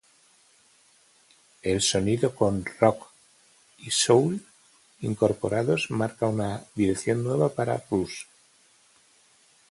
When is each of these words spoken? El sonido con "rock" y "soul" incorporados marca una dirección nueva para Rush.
El 1.61 1.79
sonido 1.79 2.33
con 2.33 2.65
"rock" 2.79 3.09
y 3.77 3.91
"soul" 3.91 4.43
incorporados 5.01 5.91
marca 5.91 6.25
una 6.25 6.65
dirección 6.73 7.23
nueva 7.23 7.49
para 7.53 7.83
Rush. 7.91 8.23